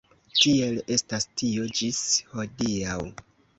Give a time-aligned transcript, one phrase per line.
[0.37, 2.01] Tiel estas tio ĝis
[2.35, 2.99] hodiaŭ.